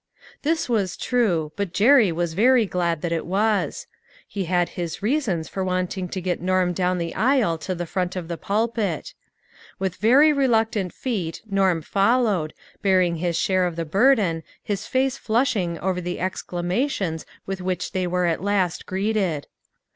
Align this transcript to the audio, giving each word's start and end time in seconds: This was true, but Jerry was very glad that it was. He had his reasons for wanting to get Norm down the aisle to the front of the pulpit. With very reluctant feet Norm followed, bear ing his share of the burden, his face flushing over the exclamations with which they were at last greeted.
This 0.41 0.67
was 0.67 0.97
true, 0.97 1.51
but 1.55 1.75
Jerry 1.75 2.11
was 2.11 2.33
very 2.33 2.65
glad 2.65 3.03
that 3.03 3.11
it 3.11 3.23
was. 3.23 3.85
He 4.27 4.45
had 4.45 4.69
his 4.69 5.03
reasons 5.03 5.47
for 5.47 5.63
wanting 5.63 6.09
to 6.09 6.19
get 6.19 6.41
Norm 6.41 6.73
down 6.73 6.97
the 6.97 7.13
aisle 7.13 7.59
to 7.59 7.75
the 7.75 7.85
front 7.85 8.15
of 8.15 8.27
the 8.27 8.35
pulpit. 8.35 9.13
With 9.77 9.97
very 9.97 10.33
reluctant 10.33 10.91
feet 10.91 11.43
Norm 11.45 11.83
followed, 11.83 12.55
bear 12.81 13.01
ing 13.03 13.17
his 13.17 13.37
share 13.37 13.67
of 13.67 13.75
the 13.75 13.85
burden, 13.85 14.41
his 14.63 14.87
face 14.87 15.19
flushing 15.19 15.77
over 15.77 16.01
the 16.01 16.19
exclamations 16.19 17.23
with 17.45 17.61
which 17.61 17.91
they 17.91 18.07
were 18.07 18.25
at 18.25 18.41
last 18.41 18.87
greeted. 18.87 19.45